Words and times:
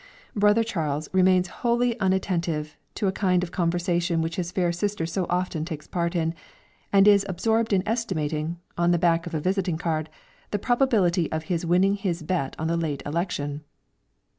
Brother 0.35 0.63
Charles 0.63 1.09
remains 1.13 1.47
wholly 1.61 1.95
unattentive 1.99 2.75
to 2.95 3.05
a 3.05 3.11
kind 3.11 3.43
of 3.43 3.51
conversation 3.51 4.19
which 4.19 4.37
his 4.37 4.51
fair 4.51 4.71
sister 4.71 5.05
so 5.05 5.27
often 5.29 5.63
takes 5.63 5.85
part 5.85 6.15
in, 6.15 6.33
and 6.91 7.07
is 7.07 7.23
absorbed 7.29 7.71
in 7.71 7.87
estimating, 7.87 8.57
on 8.79 8.89
the 8.89 8.97
back 8.97 9.27
of 9.27 9.35
a 9.35 9.39
visiting 9.39 9.77
card, 9.77 10.09
the 10.49 10.57
probability 10.57 11.31
of 11.31 11.43
his 11.53 11.67
winning 11.67 11.93
his 11.93 12.23
bet 12.23 12.55
on 12.57 12.65
the 12.65 12.77
late 12.77 13.03
election. 13.05 13.63